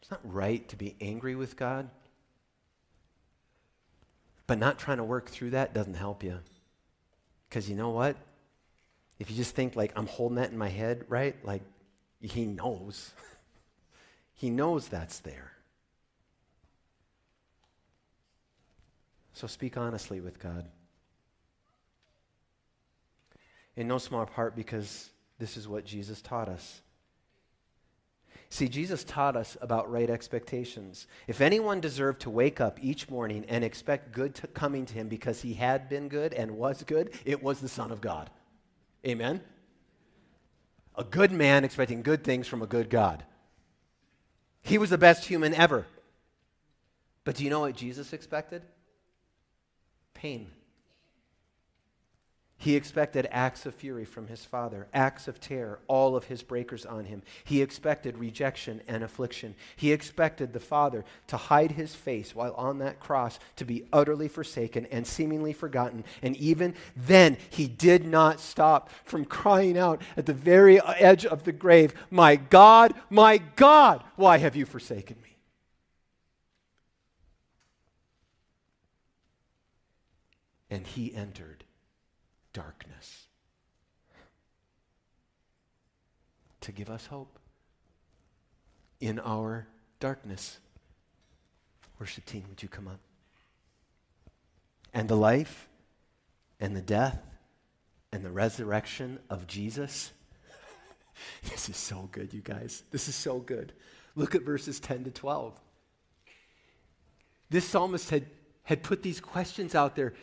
[0.00, 1.90] It's not right to be angry with God.
[4.46, 6.38] But not trying to work through that doesn't help you.
[7.48, 8.16] Because you know what?
[9.18, 11.36] If you just think, like, I'm holding that in my head, right?
[11.44, 11.62] Like,
[12.20, 13.12] he knows.
[14.34, 15.52] he knows that's there.
[19.34, 20.66] So speak honestly with God.
[23.76, 26.80] In no small part because this is what Jesus taught us.
[28.50, 31.06] See, Jesus taught us about right expectations.
[31.26, 35.08] If anyone deserved to wake up each morning and expect good to coming to him
[35.08, 38.30] because he had been good and was good, it was the Son of God.
[39.06, 39.40] Amen?
[40.96, 43.24] A good man expecting good things from a good God.
[44.62, 45.86] He was the best human ever.
[47.24, 48.62] But do you know what Jesus expected?
[50.14, 50.50] Pain.
[52.56, 56.86] He expected acts of fury from his father, acts of terror, all of his breakers
[56.86, 57.22] on him.
[57.42, 59.54] He expected rejection and affliction.
[59.76, 64.28] He expected the father to hide his face while on that cross, to be utterly
[64.28, 66.04] forsaken and seemingly forgotten.
[66.22, 71.44] And even then, he did not stop from crying out at the very edge of
[71.44, 75.36] the grave, My God, my God, why have you forsaken me?
[80.70, 81.63] And he entered
[82.54, 83.26] darkness
[86.62, 87.38] to give us hope
[89.00, 89.66] in our
[90.00, 90.58] darkness.
[92.00, 93.00] Worship team, would you come up?
[94.94, 95.68] And the life
[96.58, 97.20] and the death
[98.10, 100.12] and the resurrection of Jesus.
[101.50, 102.82] this is so good, you guys.
[102.90, 103.74] This is so good.
[104.16, 105.60] Look at verses 10 to 12.
[107.50, 108.24] This psalmist had,
[108.62, 110.14] had put these questions out there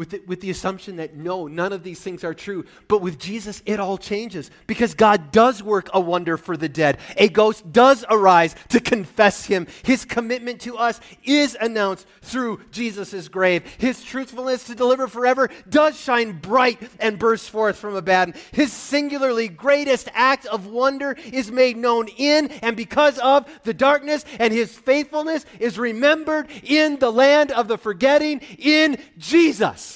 [0.00, 2.64] with the, with the assumption that no, none of these things are true.
[2.88, 6.96] But with Jesus, it all changes because God does work a wonder for the dead.
[7.18, 9.66] A ghost does arise to confess him.
[9.84, 13.62] His commitment to us is announced through Jesus' grave.
[13.76, 18.32] His truthfulness to deliver forever does shine bright and burst forth from Abaddon.
[18.52, 24.24] His singularly greatest act of wonder is made known in and because of the darkness,
[24.38, 29.89] and his faithfulness is remembered in the land of the forgetting in Jesus.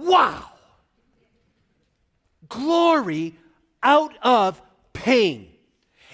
[0.00, 0.44] Wow!
[2.48, 3.36] Glory
[3.82, 4.60] out of
[4.92, 5.48] pain.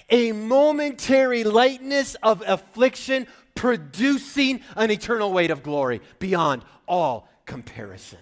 [0.09, 8.19] A momentary lightness of affliction producing an eternal weight of glory beyond all comparison.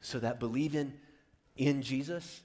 [0.00, 0.92] So that believing
[1.56, 2.42] in Jesus,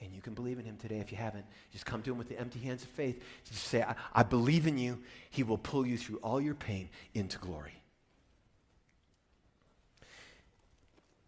[0.00, 2.28] and you can believe in him today if you haven't, just come to him with
[2.28, 3.22] the empty hands of faith.
[3.44, 5.00] Just say, I, I believe in you.
[5.30, 7.77] He will pull you through all your pain into glory.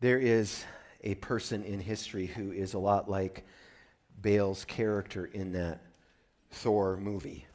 [0.00, 0.64] There is
[1.02, 3.46] a person in history who is a lot like
[4.20, 5.82] Bale's character in that
[6.50, 7.46] Thor movie.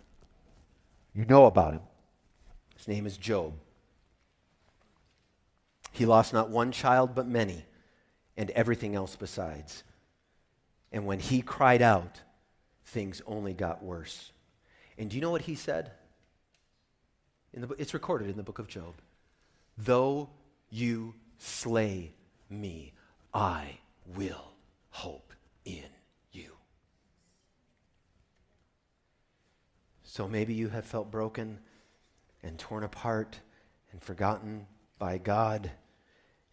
[1.13, 1.81] You know about him.
[2.77, 3.53] His name is Job.
[5.91, 7.65] He lost not one child, but many,
[8.35, 9.83] and everything else besides.
[10.91, 12.21] And when he cried out,
[12.85, 14.31] things only got worse.
[14.97, 15.91] And do you know what he said?
[17.53, 18.93] The, it's recorded in the book of Job.
[19.77, 20.29] Though
[20.69, 22.14] you slay
[22.49, 22.93] me,
[23.33, 23.79] I
[24.15, 24.53] will
[24.89, 25.33] hope
[25.65, 25.83] in
[26.31, 26.51] you.
[30.03, 31.59] So maybe you have felt broken
[32.43, 33.39] and torn apart
[33.91, 34.67] and forgotten
[34.97, 35.71] by God.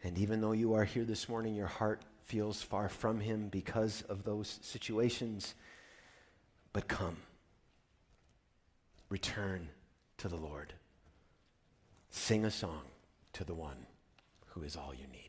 [0.03, 4.03] And even though you are here this morning, your heart feels far from Him because
[4.09, 5.55] of those situations.
[6.73, 7.19] But come,
[9.09, 9.69] return
[10.19, 10.73] to the Lord.
[12.11, 12.83] Sing a song
[13.35, 13.87] to the one
[14.49, 15.22] who is all you need.